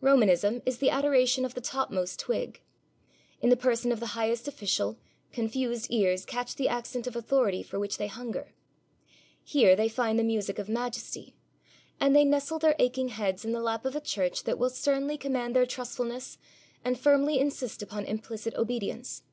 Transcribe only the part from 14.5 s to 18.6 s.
will sternly command their trustfulness and firmly insist upon implicit